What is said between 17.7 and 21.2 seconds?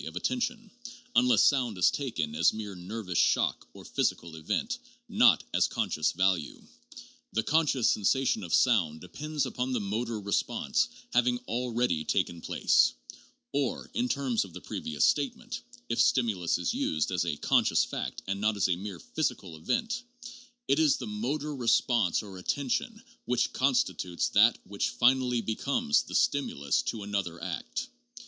fact, and not as a mere physical event) it is the